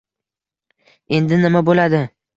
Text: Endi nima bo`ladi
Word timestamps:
Endi 1.19 1.39
nima 1.45 1.65
bo`ladi 1.71 2.05